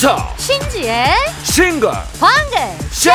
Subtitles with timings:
[0.00, 2.58] 이윤석 신지의 싱글 방글
[2.90, 3.10] 쇼!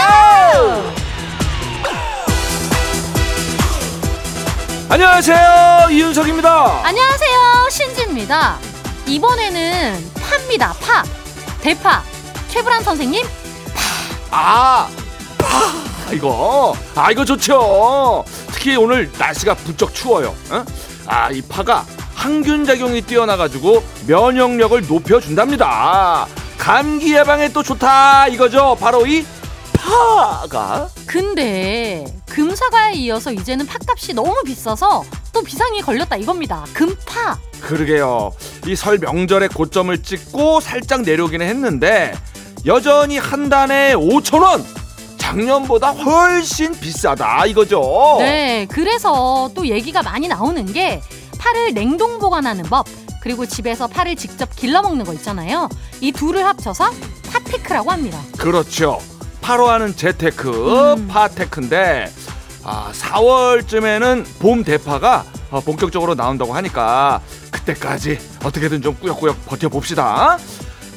[4.87, 5.87] 안녕하세요.
[5.89, 6.85] 이윤석입니다.
[6.85, 7.67] 안녕하세요.
[7.71, 8.59] 신지입니다.
[9.07, 10.73] 이번에는 파입니다.
[10.73, 11.03] 파
[11.59, 12.03] 대파.
[12.49, 13.25] 최불안 선생님.
[14.29, 14.87] 아,
[15.39, 16.13] 파.
[16.13, 16.75] 이거.
[16.93, 18.23] 아 이거 좋죠.
[18.51, 20.35] 특히 오늘 날씨가 부쩍 추워요.
[20.51, 20.63] 어?
[21.07, 26.27] 아이 파가 항균 작용이 뛰어나가지고 면역력을 높여준답니다.
[26.57, 28.77] 감기 예방에 또 좋다 이거죠.
[28.79, 29.25] 바로 이
[29.77, 38.31] 파가 근데 금사과에 이어서 이제는 팥값이 너무 비싸서 또 비상이 걸렸다 이겁니다 금파 그러게요.
[38.67, 42.13] 이 설 명절에 고점을 찍고 살짝 내려오기는 했는데
[42.65, 44.65] 여전히 한 단에 5천 원.
[45.17, 48.17] 작년보다 훨씬 비싸다 이거죠.
[48.19, 51.01] 네 그래서 또 얘기가 많이 나오는 게
[51.39, 52.85] 파를 냉동 보관하는 법
[53.25, 55.67] 그리고 집에서 파를 직접 길러 먹는 거 있잖아요
[55.99, 56.91] 이 둘을 합쳐서
[57.31, 58.99] 파테크라고 합니다 그렇죠.
[59.41, 61.07] 파로 하는 재테크, 음.
[61.07, 62.11] 파테크인데
[62.63, 70.37] 아, 4월쯤에는 봄 대파가 어, 본격적으로 나온다고 하니까 그때까지 어떻게든 좀 꾸역꾸역 버텨봅시다.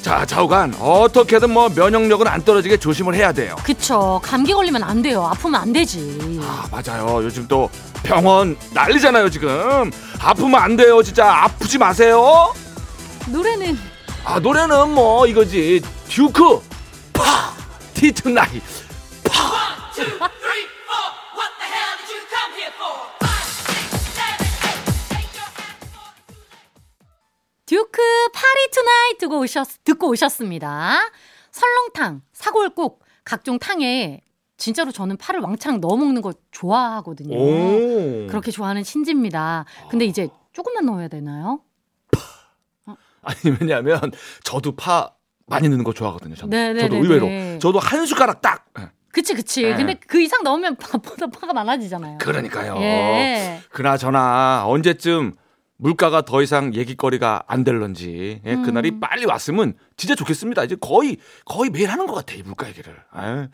[0.02, 3.56] 자, 좌우간 어떻게든 뭐 면역력은 안 떨어지게 조심을 해야 돼요.
[3.62, 7.22] 그쵸 감기 걸리면 안 돼요 아프면 안 되지 아, 맞아요.
[7.24, 7.68] 요즘 또
[8.02, 9.90] 병원 난리잖아요, 지금.
[10.20, 11.30] 아프면 안 돼요, 진짜.
[11.44, 12.52] 아프지 마세요.
[13.26, 13.78] 노래는
[14.24, 15.82] 아, 노래는 뭐 이거지.
[16.08, 16.60] 듀크,
[17.12, 17.52] Party
[17.94, 18.62] Tonight.
[27.98, 31.00] 듀크 Party Tonight 듣고, 오셨, 듣고 오셨습니다.
[31.50, 34.20] 설렁탕, 사골국, 각종 탕에
[34.56, 37.36] 진짜로 저는 파를 왕창 넣어 먹는 거 좋아하거든요.
[37.36, 38.26] 오.
[38.28, 39.64] 그렇게 좋아하는 신지입니다.
[39.90, 41.60] 근데 이제 조금만 넣어야 되나요?
[43.22, 44.00] 아니 왜냐면
[44.44, 45.12] 저도 파
[45.46, 46.36] 많이 넣는 거 좋아하거든요.
[46.36, 46.50] 저는.
[46.50, 46.88] 네네네네.
[46.88, 48.66] 저도 의외로 저도 한 숟가락 딱.
[48.78, 48.90] 예.
[49.12, 49.62] 그치 그치.
[49.62, 49.74] 네.
[49.74, 52.18] 근데 그 이상 넣으면 파보다 파가 많아지잖아요.
[52.18, 52.76] 그러니까요.
[52.78, 53.60] 예.
[53.70, 55.34] 그나저나 언제쯤
[55.78, 58.62] 물가가 더 이상 얘기거리가 안 될런지 예, 음.
[58.62, 60.64] 그날이 빨리 왔으면 진짜 좋겠습니다.
[60.64, 62.94] 이제 거의 거의 매일 하는 것 같아 이 물가 얘기를.
[63.10, 63.48] 아유.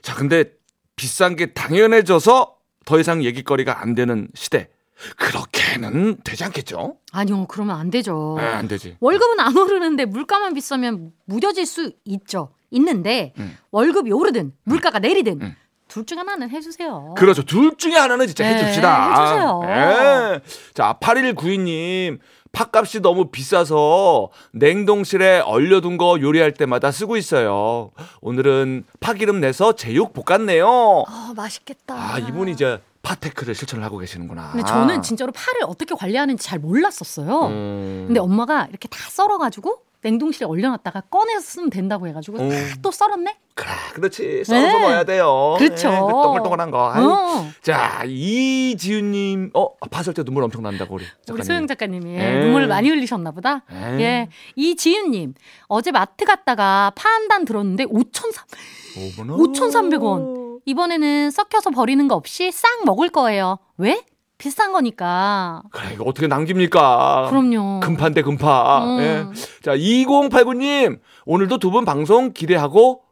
[0.00, 0.52] 자 근데
[0.96, 4.68] 비싼 게 당연해져서 더 이상 얘기거리가 안 되는 시대.
[5.16, 6.96] 그렇게는 되지 않겠죠?
[7.12, 8.36] 아니요, 그러면 안 되죠.
[8.40, 8.96] 예, 안 되지.
[8.98, 12.52] 월급은 안 오르는데 물가만 비싸면 무뎌질 수 있죠.
[12.70, 13.56] 있는데 음.
[13.70, 15.56] 월급이 오르든 물가가 내리든 음.
[15.88, 17.14] 둘 중 하나는 해주세요.
[17.16, 17.42] 그렇죠.
[17.42, 19.10] 둘 중에 하나는 진짜 네, 해줍시다.
[19.10, 19.60] 해주세요.
[19.64, 20.40] 예.
[20.74, 22.18] 자, 8192님.
[22.50, 27.90] 팥값이 너무 비싸서 냉동실에 얼려둔 거 요리할 때마다 쓰고 있어요.
[28.22, 31.04] 오늘은 파기름 내서 제육 볶았네요.
[31.06, 31.94] 아 맛있겠다.
[31.94, 34.52] 아, 이분이 이제 파테크를 실천을 하고 계시는구나.
[34.52, 37.46] 근데 저는 진짜로 파를 어떻게 관리하는지 잘 몰랐었어요.
[37.48, 38.04] 음.
[38.08, 42.50] 근데 엄마가 이렇게 다 썰어가지고 냉동실에 얼려놨다가 꺼내서 쓰면 된다고 해가지고 음.
[42.76, 43.36] 다또 썰었네.
[43.54, 44.44] 그래, 그렇지.
[44.44, 44.78] 썰어서 네.
[44.80, 45.56] 넣어야 돼요.
[45.58, 45.88] 그렇죠.
[45.88, 46.92] 예, 그 동글동글한 거.
[46.96, 47.50] 어.
[47.62, 49.50] 자, 이지윤님.
[49.54, 51.04] 어, 파설 때 눈물 엄청 난다고, 우리.
[51.04, 51.42] 우리 작가님.
[51.44, 52.38] 소영 작가님이 예.
[52.44, 53.64] 눈물을 많이 흘리셨나 보다.
[53.72, 54.00] 예.
[54.00, 54.28] 예.
[54.56, 55.34] 이지윤님
[55.66, 59.34] 어제 마트 갔다가 파 한 단 들었는데 5,300 어머나.
[59.36, 60.60] 5,300원.
[60.64, 63.58] 이번에는 썩혀서 버리는 거 없이 싹 먹을 거예요.
[63.76, 64.02] 왜?
[64.38, 65.62] 비싼 거니까.
[65.72, 67.26] 그래, 이거 어떻게 남깁니까?
[67.28, 67.80] 그럼요.
[67.80, 68.84] 금파인데 금파.
[68.84, 69.00] 음.
[69.00, 69.26] 예.
[69.62, 71.00] 자, 2089님.
[71.26, 73.02] 오늘도 두 분 방송 기대하고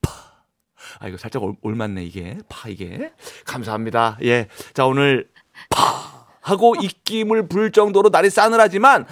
[0.00, 0.10] 파.
[1.00, 2.38] 아, 이거 살짝 올, 올맞네, 이게.
[2.48, 3.12] 파, 이게.
[3.44, 4.18] 감사합니다.
[4.22, 4.46] 예.
[4.72, 5.28] 자, 오늘
[5.68, 6.26] 파.
[6.40, 9.04] 하고 입김을 불 정도로 날이 싸늘하지만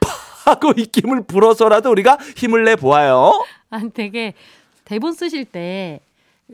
[0.00, 0.50] 파.
[0.50, 3.44] 하고 입김을 불어서라도 우리가 힘을 내 보아요.
[3.70, 4.34] 아, 되게
[4.84, 6.00] 대본 쓰실 때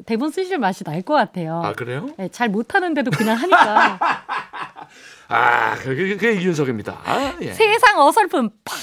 [0.06, 1.62] 대본 쓰실 맛이 날 것 같아요.
[1.64, 2.08] 아, 그래요?
[2.16, 3.98] 네, 잘 못하는데도 그냥 하니까
[5.28, 6.98] 아, 그게, 그게 이윤석입니다.
[7.04, 7.53] 아, 예.
[7.53, 8.75] 세상 어설픈 파.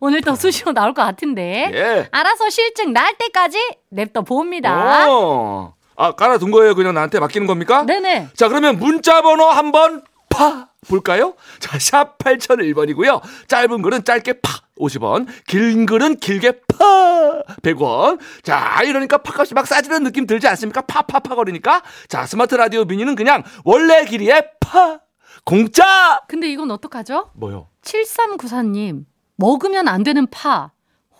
[0.00, 2.08] 오늘 또 수시로 나올 것 같은데 예.
[2.12, 3.58] 알아서 실증 날 때까지
[3.90, 5.06] 냅둬 봅니다.
[5.08, 5.74] 어.
[5.96, 6.74] 아, 깔아둔 거예요?
[6.74, 7.84] 그냥 나한테 맡기는 겁니까?
[7.84, 8.28] 네네.
[8.34, 11.34] 자, 그러면 문자 번호 한번 파 볼까요?
[11.58, 13.22] 자, 샵 8001번이고요.
[13.48, 18.18] 짧은 글은 짧게 파 50원, 긴 글은 길게 파 100원.
[18.42, 20.82] 자, 이러니까 파값이 막 싸지는 느낌 들지 않습니까?
[20.82, 21.82] 파파파 거리니까.
[22.08, 25.00] 자, 스마트 라디오 미니는 그냥 원래 길이에 파
[25.44, 26.20] 공짜.
[26.28, 27.30] 근데 이건 어떡하죠?
[27.34, 27.68] 뭐요?
[27.82, 29.04] 7394님
[29.36, 30.72] 먹으면 안 되는 파.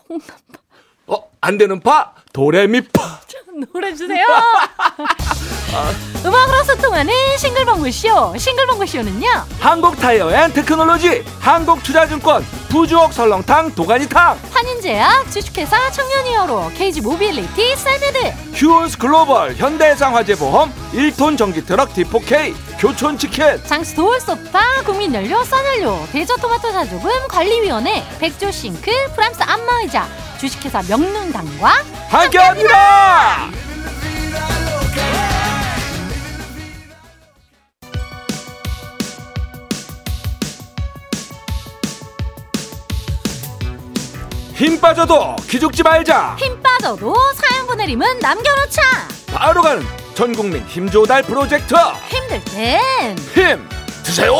[0.08, 0.28] 홍남
[1.06, 3.20] 어, 안 되는 파 도레미파.
[3.72, 4.24] 노래 주세요.
[6.24, 8.34] 음악으로 소통하는 싱글벙글쇼.
[8.38, 9.28] 싱글벙글쇼는요.
[9.60, 18.98] 한국 타이어 앤 테크놀로지, 한국투자증권, 부주옥 설렁탕 도가니탕, 환인제약, 주식회사 청년이어로, 케이지 모빌리티, 쌀베드, 휴온스
[18.98, 29.42] 글로벌, 현대해상화재보험, 1톤 전기트럭 D4K, 교촌치킨, 장수 도울소파, 국민연료, 써연료, 대저토마토 자조금, 관리위원회, 백조싱크, 프랑스
[29.42, 30.06] 안마의자,
[30.40, 31.72] 주식회사 명륜당과
[32.08, 33.65] 함께합니다.
[44.56, 46.34] 힘 빠져도 기죽지 말자.
[46.38, 48.82] 힘 빠져도 사연 보내림은 남겨놓자.
[49.32, 51.74] 바로 가는 전국민 힘조달 프로젝트
[52.08, 53.68] 힘들 땐 힘
[54.02, 54.32] 드세요.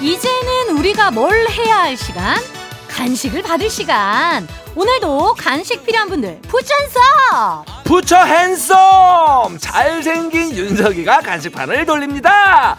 [0.00, 2.40] 이제는 우리가 뭘 해야 할 시간?
[2.88, 4.46] 간식을 받을 시간.
[4.74, 12.78] 오늘도 간식 필요한 분들 부천서 부처 핸섬 잘생긴 윤석이가 간식판을 돌립니다.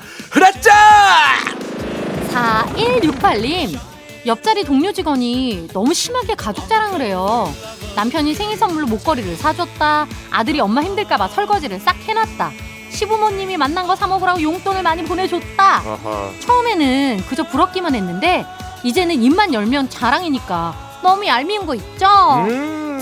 [2.75, 2.99] 흐라짜.
[2.99, 3.79] 4168님
[4.25, 7.51] 옆자리 동료 직원이 너무 심하게 가족 자랑을 해요.
[7.95, 10.07] 남편이 생일 선물로 목걸이를 사줬다.
[10.31, 12.51] 아들이 엄마 힘들까봐 설거지를 싹 해놨다.
[12.91, 15.83] 시부모님이 만난 거 사 먹으라고 용돈을 많이 보내줬다.
[16.39, 18.45] 처음에는 그저 부럽기만 했는데
[18.83, 22.07] 이제는 입만 열면 자랑이니까 너무 얄미운 거 있죠?
[22.47, 22.99] 음,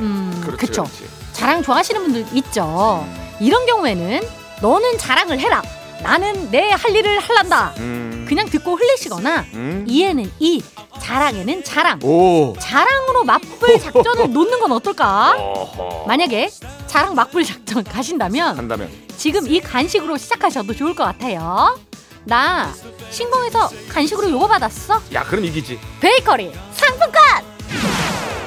[0.00, 0.84] 음, 그렇지, 그쵸.
[0.84, 1.04] 그렇지.
[1.32, 3.06] 자랑 좋아하시는 분들 있죠.
[3.40, 4.20] 이런 경우에는
[4.62, 5.62] 너는 자랑을 해라.
[6.02, 7.74] 나는 내 할 일을 할란다.
[7.78, 9.84] 음, 그냥 듣고 흘리시거나 음.
[9.88, 10.62] 이에는 이,
[11.00, 12.00] 자랑에는 자랑.
[12.02, 12.54] 오.
[12.58, 15.34] 자랑으로 맞불 작전을 놓는 건 어떨까?
[15.38, 16.04] 어허.
[16.06, 16.50] 만약에
[16.86, 21.78] 자랑 맞불 작전 가신다면 한다면 지금 이 간식으로 시작하셔도 좋을 것 같아요.
[22.24, 22.72] 나
[23.10, 25.00] 신공에서 간식으로 요거 받았어.
[25.12, 25.78] 야 그럼 이기지.
[26.00, 27.22] 베이커리 상품권.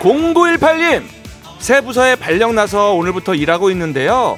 [0.02, 1.04] 0918님
[1.60, 4.38] 새 부서에 발령 나서 오늘부터 일하고 있는데요.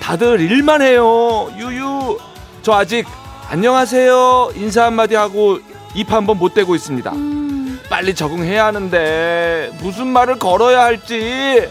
[0.00, 1.50] 다들 일만 해요.
[1.56, 2.18] 유유.
[2.62, 3.06] 저 아직
[3.48, 4.52] 안녕하세요.
[4.56, 5.60] 인사 한마디 하고
[5.94, 7.12] 입 한번 못 대고 있습니다.
[7.12, 11.68] 음, 빨리 적응해야 하는데 무슨 말을 걸어야 할지.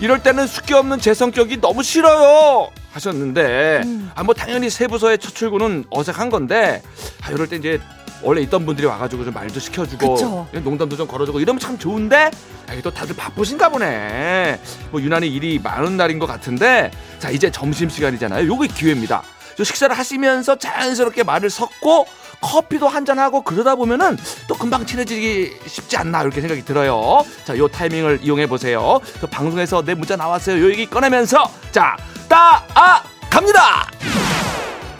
[0.00, 2.70] 이럴 때는 숫기 없는 제 성격이 너무 싫어요.
[2.92, 4.10] 하셨는데 음.
[4.14, 6.82] 아뭐 당연히 새 부서의 첫 출근은 어색한 건데
[7.22, 7.78] 아 이럴 때 이제
[8.22, 10.46] 원래 있던 분들이 와가지고 좀 말도 시켜주고 그쵸.
[10.52, 12.30] 농담도 좀 걸어주고 이러면 참 좋은데
[12.68, 14.58] 아, 또 다들 바쁘신가 보네.
[14.90, 18.46] 뭐 유난히 일이 많은 날인 것 같은데 자 이제 점심 시간이잖아요.
[18.46, 19.22] 요게 기회입니다
[19.62, 22.06] 저 식사를 하시면서 자연스럽게 말을 섞고
[22.40, 24.18] 커피도 한잔 하고 그러다 보면은
[24.48, 27.24] 또 금방 친해지기 쉽지 않나 이렇게 생각이 들어요.
[27.44, 28.98] 자, 요 타이밍을 이용해 보세요.
[29.20, 30.60] 저 방송에서 내 문자 나왔어요.
[30.64, 31.96] 요 얘기 꺼내면서 자,
[32.28, 33.86] 따아 갑니다.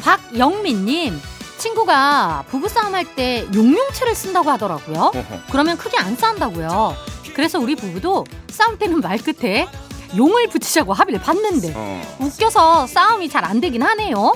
[0.01, 1.21] 박영민님
[1.59, 5.11] 친구가 부부싸움 할 때 용용체를 쓴다고 하더라고요.
[5.51, 6.95] 그러면 크게 안 싸운다고요.
[7.35, 9.67] 그래서 우리 부부도 싸움 때는 말 끝에
[10.15, 12.17] 용을 붙이자고 합의를 봤는데 어.
[12.21, 14.35] 웃겨서 싸움이 잘 안 되긴 하네요.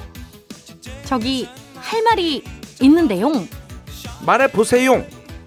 [1.06, 2.43] 저기 할 말이
[2.81, 3.32] 있는데요.
[4.20, 5.05] 말해 보세요.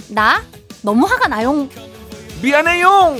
[0.07, 0.41] 나
[0.81, 1.67] 너무 화가 나요.
[2.41, 3.17] 미안해요.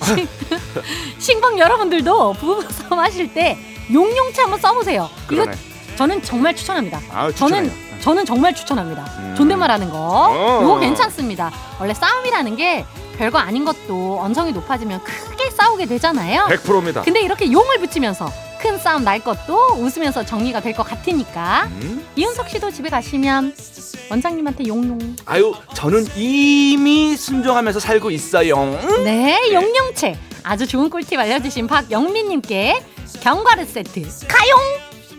[1.18, 3.56] 신방 여러분들도 부부싸움 하실 때
[3.92, 5.08] 용용체 한번 써보세요.
[5.26, 5.52] 이거 그러네.
[5.96, 7.00] 저는 정말 추천합니다.
[7.12, 7.70] 아, 저는.
[8.00, 9.04] 저는 정말 추천합니다.
[9.18, 9.34] 음.
[9.36, 9.96] 존댓말하는 거
[10.32, 10.60] 어.
[10.62, 11.52] 이거 괜찮습니다.
[11.78, 12.84] 원래 싸움이라는 게
[13.16, 16.46] 별거 아닌 것도 언성이 높아지면 크게 싸우게 되잖아요.
[16.48, 17.02] 100%입니다.
[17.02, 18.28] 근데 이렇게 용을 붙이면서
[18.62, 22.06] 큰 싸움 날 것도 웃으면서 정리가 될 것 같으니까 음?
[22.16, 23.54] 이윤석 씨도 집에 가시면
[24.08, 25.16] 원장님한테 용용.
[25.26, 28.56] 아유, 저는 이미 순종하면서 살고 있어요.
[29.04, 32.82] 네, 용용체 아주 좋은 꿀팁 알려주신 박영민님께
[33.20, 34.58] 견과류 세트 가용.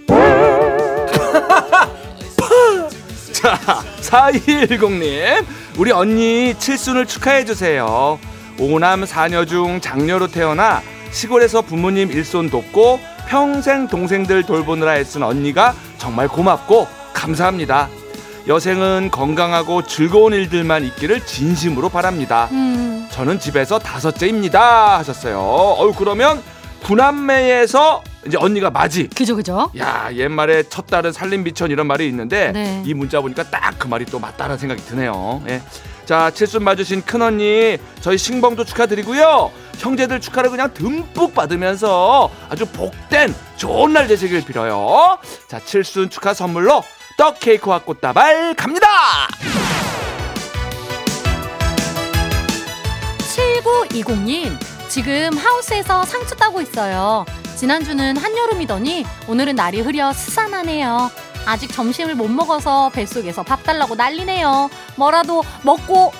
[3.34, 5.46] 자, 4210님,
[5.78, 8.20] 우리 언니 칠순을 축하해주세요.
[8.60, 10.82] 오남 사녀 중 장녀로 태어나
[11.14, 17.88] 시골에서 부모님 일손 돕고 평생 동생들 돌보느라 애쓴 언니가 정말 고맙고 감사합니다.
[18.48, 22.50] 여생은 건강하고 즐거운 일들만 있기를 진심으로 바랍니다.
[22.52, 24.98] 음, 저는 집에서 다섯째입니다.
[24.98, 25.40] 하셨어요.
[25.80, 26.42] 어유 그러면
[26.84, 29.08] 구남매에서 이제 언니가 맞이.
[29.16, 29.70] 그죠 그죠.
[29.78, 32.84] 야 옛말에 첫 딸은 살림비천 이런 말이 있는데 네.
[32.86, 35.42] 이 문자 보니까 딱 그 말이 또 맞다는 생각이 드네요.
[35.48, 35.62] 예.
[36.06, 39.52] 자 칠순 맞으신 큰 언니 저희 신봉도 축하드리고요.
[39.78, 45.18] 형제들 축하를 그냥 듬뿍 받으면서 아주 복된 좋은 날 되시길 빌어요.
[45.48, 46.84] 자 칠순 축하 선물로
[47.18, 48.88] 떡 케이크와 꽃다발 갑니다.
[53.64, 54.58] 7920님,
[54.90, 57.26] 지금 하우스에서 상추 따고 있어요.
[57.56, 61.12] 지난주는 한여름이더니 오늘은 날이 흐려 스산하네요.
[61.46, 64.70] 아직 점심을 못 먹어서 뱃속에서 밥 달라고 난리네요.
[64.96, 66.12] 뭐라도 먹고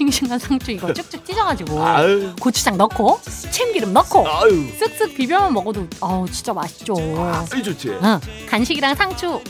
[0.00, 6.26] 싱싱한 상추 이거 쭉쭉 찢어가지고 아유 고추장 넣고 참기름 넣고 아유 쓱쓱 비벼만 먹어도 아우
[6.30, 6.94] 진짜 맛있죠.
[7.18, 7.88] 아이 좋지.
[8.02, 9.42] 응, 간식이랑 상추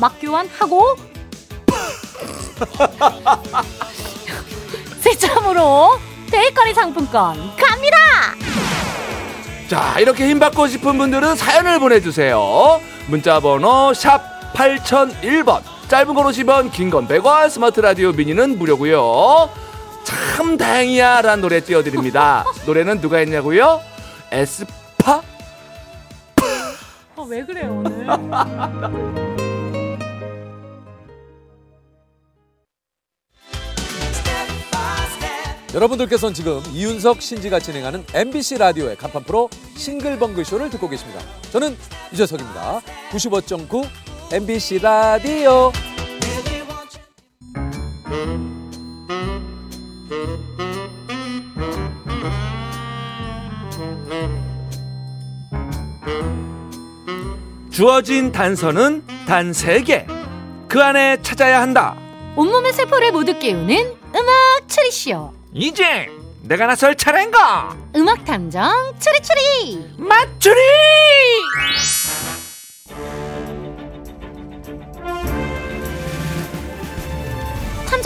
[0.00, 0.96] 막 교환하고
[5.00, 5.98] 세참으로
[6.30, 7.96] 베이커리 상품권 갑니다.
[9.68, 16.90] 자 이렇게 힘받고 싶은 분들은 사연을 보내주세요 문자 번호 샵 8001번 짧은 건 50원 긴
[16.90, 19.50] 건 100원 스마트 라디오 미니는 무료고요
[20.04, 23.80] 참 다행이야 라는 노래 띄워드립니다 노래는 누가 했냐고요?
[24.32, 25.22] 에스파
[27.16, 28.06] 어, 왜 그래요 오늘?
[35.74, 41.20] 여러분들께서는 지금 이윤석 신지가 진행하는 MBC 라디오의 간판 프로 싱글벙글 쇼를 듣고 계십니다.
[41.50, 41.76] 저는
[42.12, 42.80] 유재석입니다.
[43.10, 43.84] 95.9
[44.32, 45.72] MBC 라디오.
[57.70, 60.06] 주어진 단서는 단 3개
[60.68, 61.96] 그 안에 찾아야 한다
[62.36, 65.32] 온몸의 세포를 모두 깨우는 음악 추리쇼.
[65.52, 66.08] 이제
[66.42, 69.94] 내가 나설 차례인가 음악 탐정 추리추리.
[69.98, 70.60] 맞추리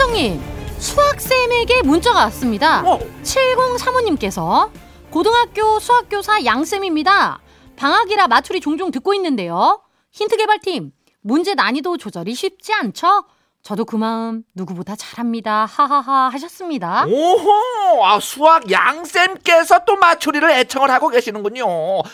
[0.09, 0.41] 탐정님,
[0.79, 2.81] 수학쌤에게 문자가 왔습니다.
[2.81, 2.99] 어.
[3.21, 4.71] 7035님께서
[5.11, 7.39] 고등학교 수학교사 양쌤입니다.
[7.75, 9.81] 방학이라 마추리 종종 듣고 있는데요.
[10.11, 13.25] 힌트 개발팀, 문제 난이도 조절이 쉽지 않죠?
[13.61, 15.65] 저도 그 마음 누구보다 잘합니다.
[15.65, 17.05] 하하하 하셨습니다.
[17.05, 21.65] 오호, 아, 수학 양쌤께서 또 마추리를 애청을 하고 계시는군요.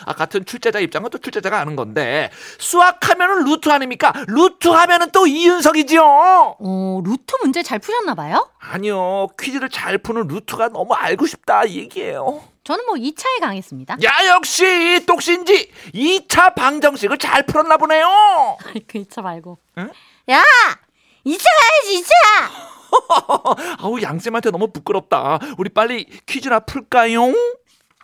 [0.04, 4.12] 아, 같은 출제자 입장은 또 출제자가 아는 건데, 수학하면은 루트 아닙니까?
[4.26, 6.02] 루트 하면은 또 이윤석이지요.
[6.58, 8.50] 어, 루트 문제 잘 푸셨나 봐요?
[8.58, 12.42] 아니요, 퀴즈를 잘 푸는 루트가 너무 알고 싶다, 이 얘기예요.
[12.64, 13.98] 저는 뭐 2차에 강했습니다.
[14.02, 18.58] 야, 역시, 똑신지, 2차 방정식을 잘 풀었나 보네요.
[18.88, 19.58] 그 2차 말고.
[19.78, 19.90] 응?
[20.30, 20.42] 야!
[21.26, 23.80] 2차 가야지, 2차!
[23.82, 25.40] 아우, 양쌤한테 너무 부끄럽다.
[25.58, 27.32] 우리 빨리 퀴즈나 풀까요?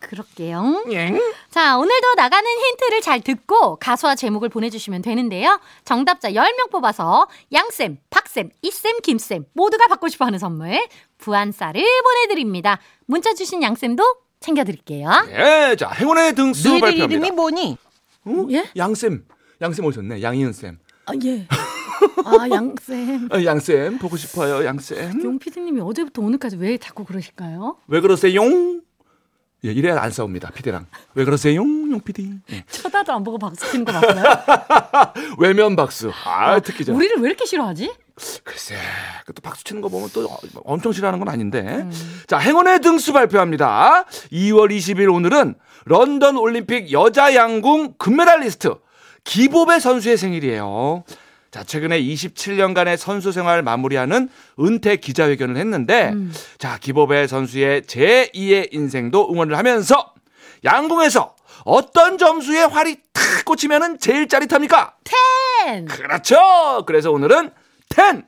[0.00, 0.84] 그럴게요.
[0.90, 1.12] 예.
[1.48, 5.60] 자, 오늘도 나가는 힌트를 잘 듣고 가수와 제목을 보내주시면 되는데요.
[5.84, 10.84] 정답자 10명 뽑아서 양쌤, 박쌤, 이쌤, 김쌤 모두가 받고 싶어 하는 선물
[11.18, 12.80] 부안쌀을 보내드립니다.
[13.06, 14.02] 문자 주신 양쌤도
[14.40, 15.08] 챙겨드릴게요.
[15.30, 17.04] 예, 자, 행운의 등수 발표합니다.
[17.04, 17.76] 이름이 뭐니?
[18.24, 18.46] 어?
[18.50, 18.68] 예?
[18.76, 19.24] 양쌤,
[19.60, 20.20] 양쌤 오셨네.
[20.20, 20.80] 양희은쌤.
[21.06, 21.46] 아, 예.
[22.24, 23.28] 아, 양쌤.
[23.32, 25.22] 어, 양쌤, 보고 싶어요, 양쌤.
[25.24, 27.76] 용 PD님이 어제부터 오늘까지 왜 자꾸 그러실까요?
[27.86, 28.40] 왜 그러세요?
[29.64, 30.86] 예, 이래야 안 싸웁니다, 피디랑.
[31.14, 32.30] 왜 그러세요, 용 피디?
[32.52, 32.64] 예.
[32.68, 34.24] 쳐다도 안 보고 박수 치는 거 맞나요?
[35.38, 36.10] 외면 박수.
[36.24, 36.92] 아, 특히 저.
[36.92, 37.92] 우리를 왜 이렇게 싫어하지?
[38.44, 38.76] 글쎄,
[39.24, 40.28] 그또 박수 치는 거 보면 또
[40.64, 41.86] 엄청 싫어하는 건 아닌데.
[42.26, 44.04] 자, 행운의 등수 발표합니다.
[44.32, 45.54] 2월 20일 오늘은
[45.84, 48.74] 런던 올림픽 여자 양궁 금메달리스트
[49.24, 51.04] 기보배 선수의 생일이에요.
[51.52, 56.14] 자, 최근에 27년간의 선수 생활 마무리하는 은퇴 기자회견을 했는데,
[56.56, 60.14] 자, 기보배 선수의 제2의 인생도 응원을 하면서
[60.64, 64.94] 양궁에서 어떤 점수에 활이 탁 꽂히면은 제일 짜릿합니까?
[65.04, 65.84] 텐!
[65.84, 66.84] 그렇죠.
[66.86, 67.50] 그래서 오늘은
[67.94, 68.24] 10.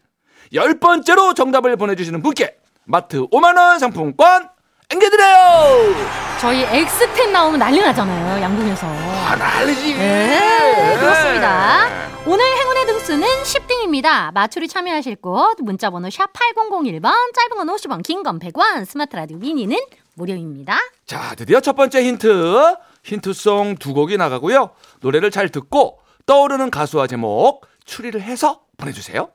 [0.53, 4.51] 열 번째로 정답을 보내주시는 분께 마트 5만원 상품권
[4.95, 5.95] 앵겨드려요.
[6.41, 8.87] 저희 X10 나오면 난리 나잖아요, 양궁에서.
[8.87, 9.95] 아, 난리지.
[9.95, 11.89] 네, 그렇습니다.
[12.27, 14.33] 오늘 행운의 등수는 10등입니다.
[14.33, 19.77] 마추리 참여하실 곳 문자번호 샵 8001번 짧은 건 50원 긴 건 100원 스마트 라디오 미니는
[20.15, 20.79] 무료입니다.
[21.07, 22.77] 자, 드디어 첫 번째 힌트.
[23.03, 24.71] 힌트송 두 곡이 나가고요.
[25.01, 29.29] 노래를 잘 듣고 떠오르는 가수와 제목 추리를 해서 보내주세요.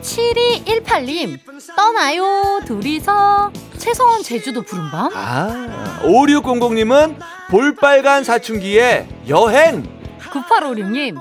[0.00, 1.40] 7218님
[1.76, 3.50] 떠나요 둘이서
[3.88, 7.16] 최소원 제주도 부른밤 아, 5600님은
[7.48, 9.82] 볼빨간 사춘기의 여행.
[10.20, 11.18] 9856님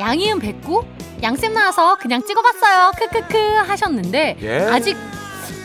[0.00, 0.82] 양이은 백구
[1.22, 4.60] 양쌤 나와서 그냥 찍어봤어요 크크크 하셨는데 예.
[4.60, 4.96] 아직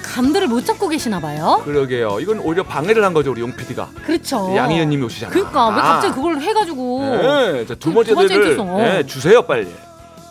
[0.03, 2.19] 감들을 못 잡고 계시나 봐요 그러게요.
[2.19, 3.87] 이건 오히려 방해를 한 거죠, 우리 용 PD가.
[4.05, 5.31] 그렇죠 양희은님이 오시잖아.
[5.31, 5.81] 그러니까 왜 아.
[5.83, 8.57] 갑자기 그걸 해가지고 네, 자, 두두 번째 노래를.
[8.57, 9.73] 네, 주세요, 빨리.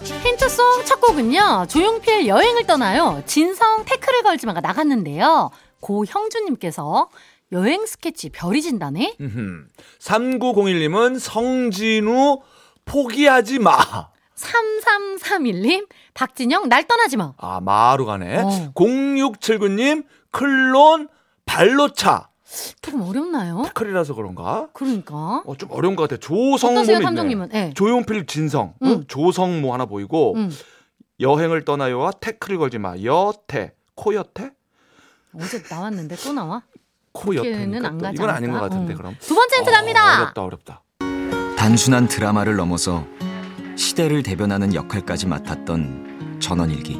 [0.02, 5.50] 힌트송 첫 곡은요 조용필 여행을 떠나요 진성 태클을 걸지마가 나갔는데요
[5.80, 7.08] 고형주님께서
[7.52, 9.16] 여행 스케치 별이 진다네
[9.98, 12.40] 3901님은 성진우
[12.84, 14.10] 포기하지 마.
[14.36, 18.38] 3331님 박진영 날 떠나지 마 아, 마루 가네.
[18.38, 18.72] 어.
[18.74, 21.08] 0679님 클론
[21.44, 22.28] 발로차.
[22.82, 23.62] 조금 어렵나요?
[23.66, 24.68] 태클이라서 그런가?
[24.72, 26.18] 그러니까 어, 좀 어려운 것 같아.
[26.18, 26.84] 조성모.
[26.84, 27.48] 탐정님은?
[27.50, 27.72] 네.
[27.74, 28.74] 조용필 진성.
[28.82, 28.88] 응.
[28.88, 29.04] 응?
[29.06, 30.50] 조성모 하나 보이고 음.
[31.20, 32.94] 여행을 떠나요와 태클을 걸지 마.
[33.04, 33.72] 여태.
[33.94, 34.50] 코여태?
[35.34, 36.62] 어제 나왔는데 또 나와?
[37.12, 38.60] 코여태는 안 가지 이건 아닌 것?
[38.60, 38.96] 같은데 응.
[38.96, 39.16] 그럼.
[39.20, 40.22] 두 번째 힌트 어, 갑니다.
[40.22, 40.82] 어렵다 어렵다.
[41.56, 43.06] 단순한 드라마를 넘어서
[43.76, 46.98] 시대를 대변하는 역할까지 맡았던 전원일기.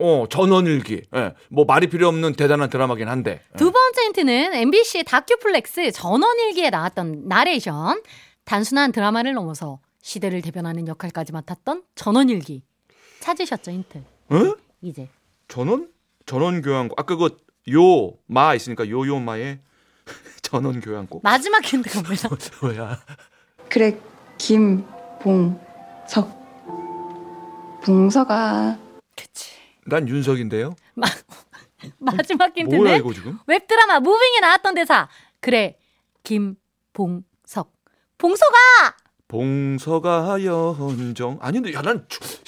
[0.00, 1.02] 어, 전원일기.
[1.16, 1.34] 예.
[1.50, 3.40] 뭐 말이 필요 없는 대단한 드라마긴 한데.
[3.54, 3.56] 예.
[3.56, 8.02] 두 번째 힌트는 MBC 다큐플렉스 전원일기에 나왔던 나레이션.
[8.44, 12.62] 단순한 드라마를 넘어서 시대를 대변하는 역할까지 맡았던 전원일기.
[13.20, 13.98] 찾으셨죠, 힌트.
[14.30, 14.54] 어?
[14.82, 15.08] 이제.
[15.48, 15.88] 전원?
[16.28, 16.98] 전원 교환곡.
[17.00, 17.28] 아까 그
[17.70, 19.60] 요 마 있으니까 요요 마의
[20.42, 21.22] 전원 교환곡.
[21.22, 22.28] 마지막 힌트 갑니다.
[22.62, 22.98] 뭐야?
[23.68, 23.98] 그래
[24.38, 25.58] 김봉석
[27.82, 28.78] 봉서가
[29.16, 29.50] 그치.
[29.86, 30.74] 난 윤석인데요.
[30.94, 31.06] 마,
[31.98, 33.38] 마지막 뭐야 힌트는 이거 지금?
[33.46, 35.08] 웹드라마 무빙에 나왔던 대사.
[35.40, 35.78] 그래,
[36.24, 37.72] 김봉석.
[38.18, 38.56] 봉서가!
[39.28, 41.38] 봉서가 연정.
[41.42, 42.06] 아닌데 야난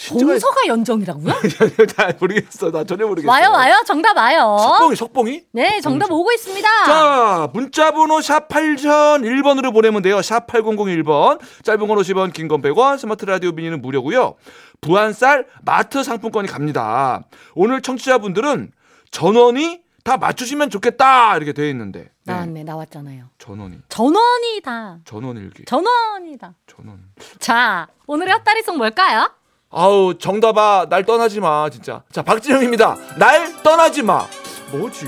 [0.09, 1.35] 봉서가 연정이라고요?
[1.95, 2.71] 잘 모르겠어.
[2.71, 3.31] 나 전혀 모르겠어.
[3.31, 3.75] 와요, 와요.
[3.87, 4.57] 정답 와요.
[4.59, 5.43] 석봉이 석봉이?
[5.53, 6.21] 네, 정답 봉서.
[6.21, 6.69] 오고 있습니다.
[6.87, 10.23] 자, 문자 번호 샵 8001번으로 보내면 돼요.
[10.23, 11.39] 샵 8001번.
[11.63, 14.35] 짧은 건 50원, 긴 건 100원, 스마트 라디오 미니는 무료고요.
[14.81, 17.25] 부안쌀 마트 상품권이 갑니다.
[17.55, 18.73] 오늘 청취자분들은
[19.11, 21.37] 전원이 다 맞추시면 좋겠다.
[21.37, 22.11] 이렇게 되어 있는데.
[22.25, 22.33] 네.
[22.33, 23.27] 나왔네, 나왔잖아요.
[23.39, 23.79] 전원이.
[23.89, 24.99] 전원이다.
[25.05, 25.65] 전원일기.
[25.67, 26.55] 전원이다.
[26.67, 27.03] 전원.
[27.39, 29.31] 자, 오늘의 헛다리송 뭘까요?
[29.71, 30.87] 아우, 정답아.
[30.89, 32.03] 날 떠나지 마, 진짜.
[32.11, 32.97] 자, 박진영입니다.
[33.19, 34.27] 날 떠나지 마.
[34.73, 35.07] 뭐지?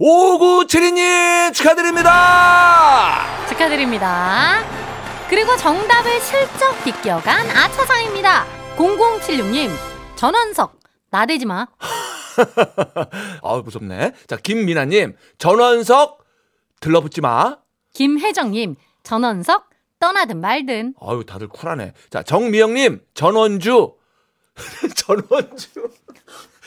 [0.00, 3.26] 5972님 축하드립니다!
[3.46, 4.64] 축하드립니다.
[5.28, 8.46] 그리고 정답을 슬쩍 비껴간 아차상입니다.
[8.80, 9.70] 0076님
[10.16, 11.66] 전원석 나대지 마.
[13.42, 14.14] 아우, 무섭네.
[14.26, 16.24] 자, 김미나님, 전원석
[16.80, 17.58] 들러붙지 마.
[17.92, 20.94] 김혜정님 전원석 떠나든 말든.
[20.98, 21.92] 아유, 다들 쿨하네.
[22.08, 23.96] 자, 정미영님, 전원주.
[24.96, 25.68] 전원주.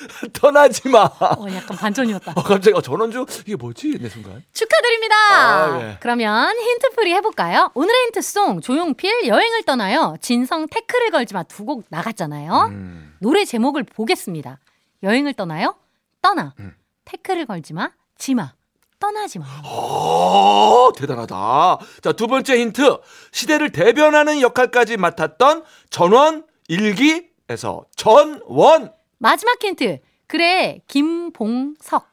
[0.34, 1.04] 떠나지 마.
[1.04, 2.34] 어, 약간 반전이었다.
[2.36, 3.26] 어, 갑자기, 어, 전원주?
[3.42, 3.98] 이게 뭐지?
[4.00, 4.44] 내 순간.
[4.54, 5.16] 축하드립니다.
[5.32, 5.98] 아, 예.
[6.00, 7.72] 그러면 힌트풀이 해볼까요?
[7.74, 10.16] 오늘의 힌트송 조용필 여행을 떠나요.
[10.22, 12.70] 진성 태클을 걸지 마 두 곡 나갔잖아요.
[12.72, 13.16] 음.
[13.20, 14.60] 노래 제목을 보겠습니다.
[15.04, 15.76] 여행을 떠나요?
[16.22, 16.54] 떠나.
[16.60, 16.76] 음.
[17.06, 18.54] 태클을 걸지 마 지마.
[19.00, 19.46] 떠나지 마.
[19.70, 21.78] 오, 대단하다.
[22.02, 22.98] 자, 두 번째 힌트.
[23.34, 28.94] 시대를 대변하는 역할까지 맡았던 전원 일기에서 전원.
[29.24, 30.00] 마지막 힌트.
[30.28, 32.10] 그래 김봉석.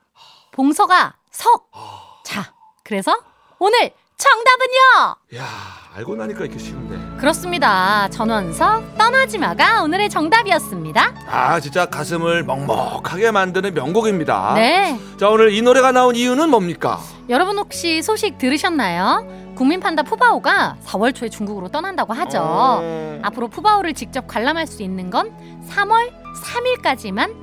[0.52, 1.68] 봉서가 석.
[2.24, 2.52] 자,
[2.84, 3.18] 그래서
[3.58, 5.16] 오늘 정답은요.
[5.42, 5.44] 야,
[5.96, 6.96] 알고 나니까 이렇게 쉬운데.
[7.18, 8.08] 그렇습니다.
[8.10, 11.14] 전원석 떠나지 마가 오늘의 정답이었습니다.
[11.26, 14.54] 아, 진짜 가슴을 먹먹하게 만드는 명곡입니다.
[14.54, 14.96] 네.
[15.18, 17.00] 자, 오늘 이 노래가 나온 이유는 뭡니까?
[17.28, 19.54] 여러분 혹시 소식 들으셨나요?
[19.56, 22.38] 국민 판다 푸바오가 4월 초에 중국으로 떠난다고 하죠.
[22.40, 23.18] 어.
[23.22, 25.32] 앞으로 푸바오를 직접 관람할 수 있는 건
[25.68, 27.34] 3월 3일까지만.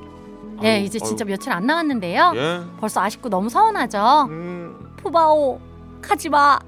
[0.60, 1.08] 네, 아유, 이제 아유.
[1.08, 2.32] 진짜 며칠 안 남았는데요.
[2.34, 2.60] 예.
[2.80, 4.26] 벌써 아쉽고 너무 서운하죠.
[4.30, 4.94] 음.
[4.96, 5.60] 푸바오
[6.02, 6.58] 가지 마.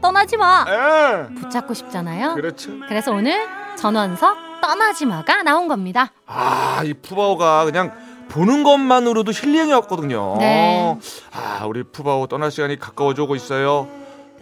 [0.00, 0.64] 떠나지 마.
[0.68, 1.34] 예.
[1.34, 2.34] 붙잡고 싶잖아요.
[2.34, 2.70] 그렇죠.
[2.88, 6.12] 그래서 오늘 전원석 떠나지 마가 나온 겁니다.
[6.26, 7.92] 아, 이 푸바오가 그냥
[8.28, 10.36] 보는 것만으로도 힐링이었거든요.
[10.38, 10.96] 네.
[11.32, 13.88] 아, 우리 푸바오 떠날 시간이 가까워져 오고 있어요.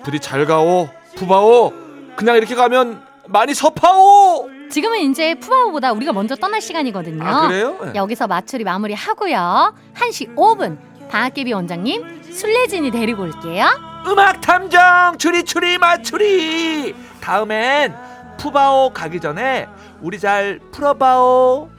[0.04, 1.72] 부디 잘 가오, 푸바오.
[2.14, 4.48] 그냥 이렇게 가면 많이 섭하오.
[4.70, 7.24] 지금은 이제 푸바오보다 우리가 먼저 떠날 시간이거든요.
[7.26, 7.78] 아, 그래요?
[7.84, 7.92] 네.
[7.94, 9.74] 여기서 마추리 마무리하고요.
[9.94, 10.76] 1시 5분
[11.08, 13.66] 방학개비 원장님 술래진이 데리고 올게요.
[14.06, 16.94] 음악 탐정 추리 추리 마추리.
[17.20, 17.94] 다음엔
[18.38, 19.66] 푸바오 가기 전에
[20.00, 21.70] 우리 잘 풀어봐오.